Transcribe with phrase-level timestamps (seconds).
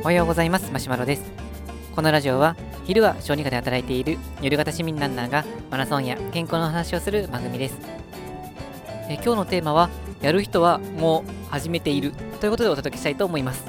[0.00, 0.72] おはようございます。
[0.72, 1.30] マシュマロです。
[1.94, 7.76] このラジオは昼は小児科で働いている夜型市民ランナーがマラソンや健康の話をする番組です。
[9.10, 9.90] え今日のテーマは
[10.22, 13.64] やる人はもう始めているということでお届けしたいと思います。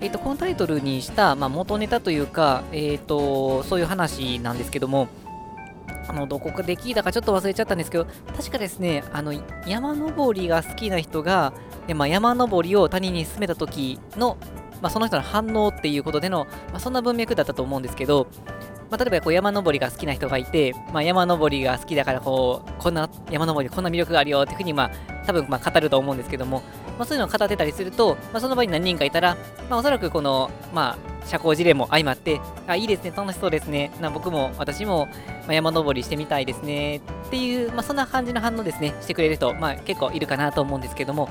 [0.00, 5.08] えーと、このタイトルにした、まあ、元ネタというか、えーと、そういう話なんですけども、
[6.08, 8.06] あのどこかで聞いたかちょっと忘れちゃったんですけど、
[8.36, 9.32] 確かですね、あの
[9.66, 11.52] 山登りが好きな人が、
[11.94, 14.36] まあ、山登りを他人に勧めた時の
[14.80, 18.28] まあ、その人の反応っていうことでの、まあ、そんな文脈だったと思うんですけど、
[18.90, 24.90] まあ、例えばこう山登りが好きな人がいて、まあ、山登りが好きだからこうこんな山登りこんな魅力があるよっていうふうに、まあ、
[25.26, 26.62] 多分まあ語ると思うんですけども、
[26.98, 29.36] まあ、そういうのを語ってたりすると、まあ、その場に何人かいたら、
[29.68, 35.08] まあ、おそらくこの、まあ、社交辞令も相まって、あ、いいですね、楽しそうですね、な僕も私も、
[35.46, 41.28] ま、山登りしてみたいですねっていう、まあ、そんな感じの反応ですね、してくれる人、まあ、結構いるかなと思うんですけども、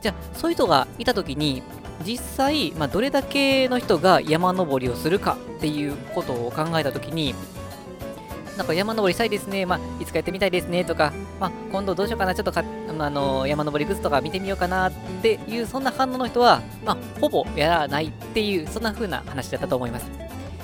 [0.00, 1.62] じゃあ、そういう人がいたときに、
[2.04, 7.34] 実際、まあ、どれだけの人が山登りをするかっていうことを考えたときに、
[8.58, 12.64] なんか山登りしたいですね、まあ、いつかやってみたいですねとか、まあ、今度どうしようかな、ちょっとか
[12.98, 14.92] あの山登りグッズとか見てみようかなっ
[15.22, 20.10] ていう、そんな反応の人は、まあ、ほぼやらないっていう、そんな風な話だったと思います。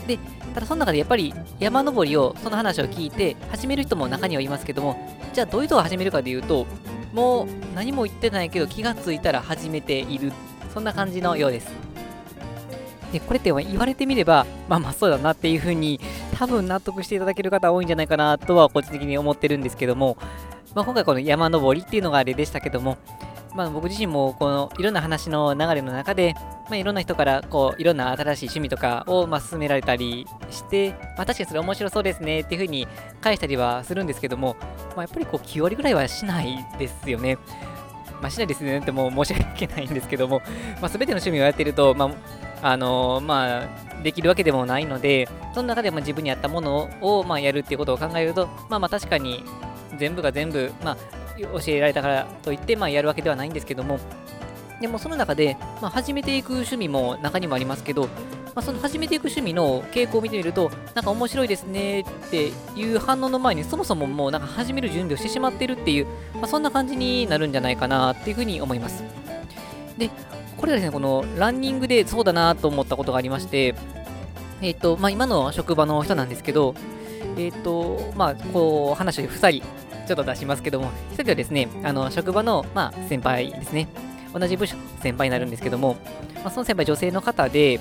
[0.08, 0.18] で、
[0.52, 4.98] ただその中でやっぱり山登りを、その話を聞いて始める人も中にはいますけども、
[5.32, 6.66] じゃあどういう人が始めるかでいうと、
[7.12, 10.32] もう何も言ってないけど気がついたら始めている
[10.72, 11.68] そんな感じのようです。
[13.12, 16.00] で、これって言われてみれば、まあまあそうだなっていうふうに、
[16.34, 20.16] 多分納得していただける方多いんじゃないかなとは個人的に思ってるんですけども、
[20.74, 22.98] まあ、今回この山登りっていうのがあれでしたけども、
[23.54, 26.34] まあ、僕自身もこのいろんな話の流れの中で、
[26.68, 32.88] まあ、いろんな人からこういろんな新しい趣味とかをまあ勧められたりして、まあ、確かにそれ面白そうですねっていうふうに
[33.20, 34.56] 返したりはするんですけども、
[34.96, 37.38] まあ、やっぱりこう9割ぐらいはしないですよね。
[38.20, 40.40] まあ、しないですねってもう申し訳ないんですけども、
[40.80, 42.10] まあ、全ての趣味をやってると、まあ、
[42.64, 49.44] あの、まあ、できるわけでもないので、その中でも自分に合ったものを、まあ、やるっていうことを考えると、まあまあ確かに
[49.98, 50.96] 全部が全部、まあ、
[51.38, 54.00] 教えられたからといって、まあ、やるわけではないんですけども、
[54.80, 58.08] でもその中で、まあ、始めていく趣味も中にもありますけど、
[58.54, 69.04] まあ、その始めていく趣味の傾向を見てみると、なんか面白いですねっていう反応の前に、そもそももうなんか始める準備をしてしまってるっていう、まあ、そんな感じになるんじゃないかなっていうふうに思います。
[69.98, 70.08] で、
[70.64, 73.74] これがですね、このランニングでそうだなと思ったことがありまして、
[74.62, 76.74] えっ、ー、と、まあ、今の職場の人なんですけど、
[77.36, 79.66] えっ、ー、と、まあ、こう、話を2人、
[80.06, 83.88] ちょっと出しますけども、1人はですね、あの、職場の、まあ、先輩ですね。
[84.32, 85.98] 同じ部署の先輩になるんですけども、
[86.36, 87.78] まあ、その先輩女性の方で、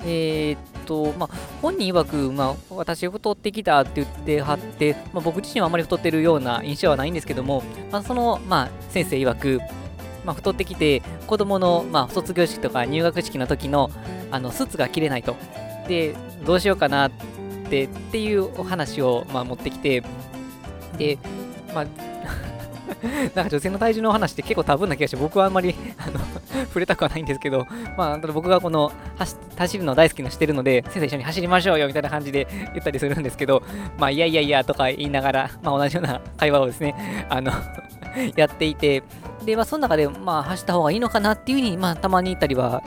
[0.00, 7.62] えー、っと、まあ、本人曰く、まあ、私太ってきたって言ってはって、まあ、僕自身はあまり太ってるような印象はないんですけども、
[7.92, 9.60] まあ、その、まあ、先生曰く、
[10.26, 13.90] まあ、太ってきて、子供の、まあ、卒業式とか入学式の時の、
[14.30, 15.36] あの、スーツが着れないと。
[15.88, 16.14] で、
[16.44, 17.10] どうしようかなっ
[17.70, 20.02] て、っていうお話を、まあ、持ってきて、
[20.98, 21.18] で、
[21.72, 21.86] まあ、
[23.34, 26.20] なんか女性の体重の話って結構多分な気がして、僕はあんまり あの
[26.66, 27.66] 触れたくはないんですけど、
[27.96, 28.92] まあ、僕がこの
[29.56, 33.62] 走るの大好きなしてるので、先生一緒に走りましょうよみたいな感じで言ったりするんですけど、
[33.98, 37.52] まあ、いやいやいやとか言いながら、まあ、同じような会話をですね、あの
[38.36, 39.02] やっていて、
[39.46, 42.82] で、まあ、その中で、まあ、走った方がいいのかなっていうふうに、まあ、たまに言ったりは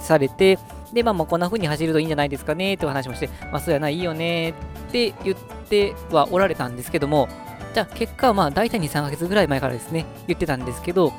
[0.00, 0.58] されて、
[0.92, 4.54] で、まあ、まあ、こんな風に走るといいんじゃないですかねって話もして、まあ、そうやないいよねっ
[4.92, 5.36] て言っ
[5.68, 7.28] てはおられたんですけども、
[7.74, 11.12] じゃあ結果はまあ大体2、3ヶ月ぐらい前からですね、言ってたんですけど、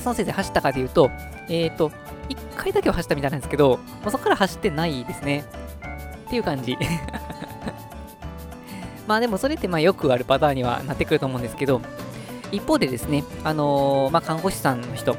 [0.00, 1.10] その先生走ったかというと、
[1.48, 1.90] えっ、ー、と、
[2.28, 5.44] 1回だけは走ったみたいなんですけど、もうそこから走ってないですね。
[6.26, 6.76] っていう感じ。
[9.06, 11.82] まあでもそれってまあよくあるパターンにはなってくると思うんですけど、
[12.54, 15.16] 一方でですね、あのー、まあ、看護師さんの人、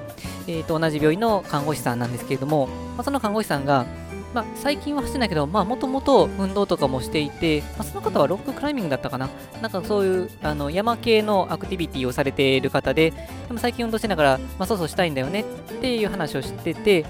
[0.47, 3.85] えー、と同じ病院の看護師さんなんですけれども、まあ、その看護師さんが、
[4.33, 9.29] まあ、最近は走ってないけど、まあ、もともと運動とかもしていて、まあ、その方はロッククライミングだったかな。
[9.61, 15.43] なんかそういうあの山系のアクティビティをされている方で、でも最近運動しながら、まあ、そうそうしたいんだよねっ
[15.79, 17.05] ていう話をしてて、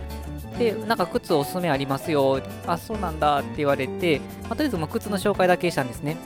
[0.59, 2.41] で、なんか靴おすすめありますよ。
[2.67, 6.17] あ、そうなんだって言われて、まあ、とりあえずま靴の紹介だけしたんですね。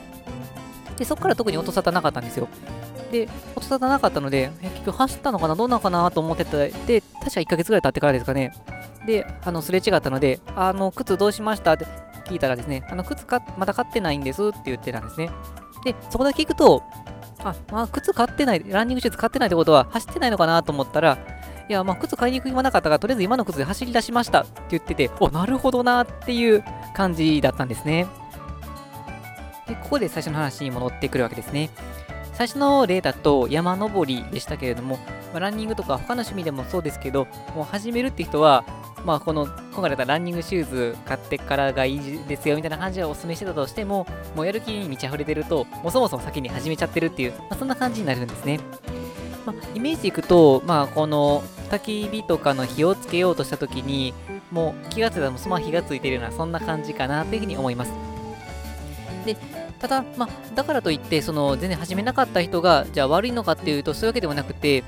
[0.97, 2.49] で、そこから特に音沙汰なかったんですよ。
[3.11, 8.53] で、音沙汰なかったので、結局走ったのかなどうなのかなと思ってて、で、確か1ヶ月ぐらい経ってからですかね。
[9.05, 11.85] で、あの、すれ違ったので、あの、靴どうしましたって
[12.25, 15.29] 聞いたらですね、あの、靴か、まだ買ってないんですって言ってたんですね。
[15.83, 16.83] で、そこだけ聞くと、
[17.43, 21.17] あ、まあ、靴買ってない、ランニングシューズ買ってないってことは、走ってないのかなと思ったら、
[21.69, 26.63] いや、まあ、靴買いに行く暇なかったから、とりあえず今の靴で走り出しましたって言ってて、お、なるほどなっていう
[26.95, 28.07] 感じだったんですね。
[29.67, 31.69] で、ここで最初の話に戻ってくるわけですね。
[32.39, 34.95] 最初の例だと山登りでしたけれども、
[35.33, 38.63] まあ、ランニングとか他の趣味でもそうですけど、もう始めるって人は、
[39.03, 44.07] まあ、この今回だったらランニングシューズ買ってからがいいですよみたいな感じでお勧めしてたとしても、
[44.37, 48.61] もうやる気に満ち溢れてると、もうそもそも先に始めちゃってるっていう、まあ、そんな感じになるんですね。
[49.45, 54.13] まあ、イメージでいくと、まあ、この焚き火とかの火をつけようとした時に、
[54.49, 57.91] もう気がついたらそのまま火がついてるような、そんな感じかなというふうに思います。
[59.25, 59.35] で、
[59.79, 64.83] ただ、まあ、だからといって、その全然始めなかった人が、じゃあ悪いのかっていうと、そういうわけではなくて、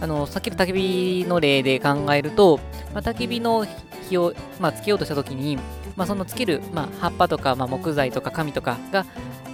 [0.00, 2.60] あの、さっきの焚き火の例で考えると、
[2.94, 3.66] まあ、焚き火の
[4.08, 5.58] 火を、まあ、つけようとしたときに、
[5.96, 9.04] まあ、そのつける、まあ、葉っぱとか、まあ、木材とか紙とかが、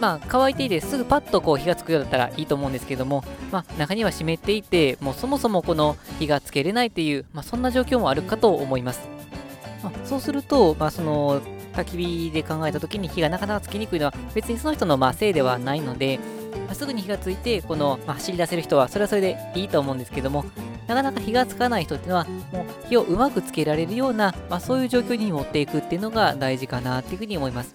[0.01, 9.09] まあ、乾いていてすぐパッとこう火がつくようだったらいいと思うんですけども、まあ、中には湿っていて、もうそもそもこの火がつけれないっていう、まあ、そんな状況もあるかと思います。
[9.83, 11.41] まあ、そうすると、まあ、その
[11.75, 16.19] 焚き火で考えた時に火がなかなかつきにくいのは別にその人のまあせいではないので、
[16.69, 20.45] ま、すぐに火がついてこの、ま、走り出せる人はそれはそれでいいと思うんですけども
[20.87, 27.75] なかなか火がつかない人っていうのはもう火をうまくつけられるような、まあ、そういう状況に持っていくっていうのが大事かなっていうふうに思います。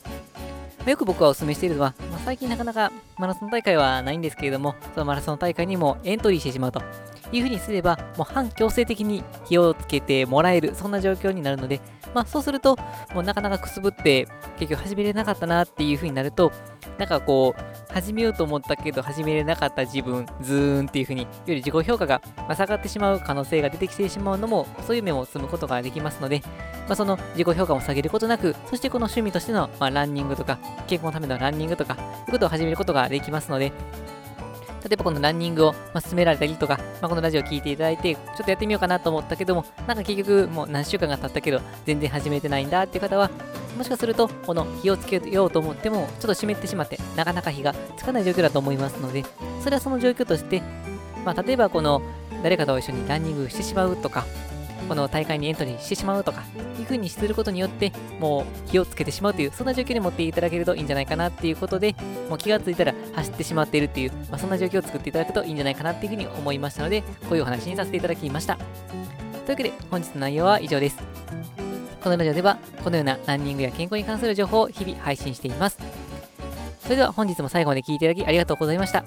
[0.86, 6.82] ま、よく僕はお勧めしているのは、まあ、最近なかなかマラソン大会はないんですけれども、そのマラソン大会にもエントリーしてしまうと
[7.32, 11.82] いうふうにすれば、もう反強制的に火をつけてもらえる、そんな状況になるので、
[12.14, 12.76] まあそうすると、
[13.14, 14.28] もうなかなかくすぶって
[14.58, 16.52] 結局始めれなかったなっていうふうになると、
[16.98, 22.22] なんかこう、始めようと思ったけど始めれなかった自分、ズーンっていうふうに、より自己評価が
[22.56, 26.42] 下がってしまう可能性が出てきてしまうのも、そういう面を積むことができますので、
[26.88, 33.72] まあ、その自己評価も下げることなく、そしてこの趣味としての、まあ、ランニングとか、健康のためのランニングとか、いうことを始めることができますので、
[34.84, 43.30] 例えばこのランニングを、ま進められたりとか、まあ、このラジオを聴いていただいて、ちょっとやってみようかなと思ったけども、なんか結局もう何週間が経ったけど、全然始めてないんだっていう方は、
[43.78, 49.24] もしかすると、この火をつけようと思っても、ちょっと湿ってしまって、なかなか火がつかない状況だと思いますので、
[49.62, 50.62] それはその状況として、
[51.26, 52.02] まあ、例えばこの
[52.44, 54.26] 誰かと一緒にランニングしてしまうとか、
[54.88, 56.44] この大会にエントリーしてしまうとか、
[56.80, 61.96] いう風にすることによって、もう火をつけてしまうという、そんな状況に持っていただけるといいんじゃないかなっていうことで、
[62.30, 68.56] もう気がついたら走ってしまっているっていう、まあ、そんな状況を作っていただくといいんじゃないかなっていう風に思いましたので、こういうお話にさせていただきました。
[68.56, 70.98] というわけで、本日の内容は以上です。
[72.02, 75.78] このラジオでは、このようなランニングや健康に関する情報を日々配信しています。
[76.82, 79.04] それでは本日も最後まで聴いていただきありがとうございました。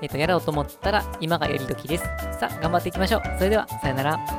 [0.00, 2.04] えっ、と、やろうと思ったら今がやり時です。
[2.40, 3.22] さあ、頑張っていきましょう。
[3.38, 4.33] それでは、さよなら。